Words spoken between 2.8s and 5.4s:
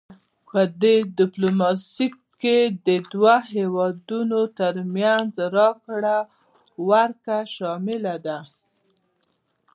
د دوه هیوادونو ترمنځ